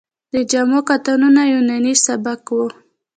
د 0.33 0.35
جامو 0.51 0.79
کاتونه 0.89 1.41
یوناني 1.53 1.93
سبک 2.05 2.41
و 2.57 2.59